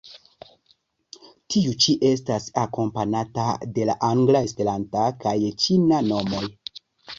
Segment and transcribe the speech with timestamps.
[1.55, 6.45] Tiu ĉi estas akompanata de la angla, Esperanta kaj ĉina nomoj.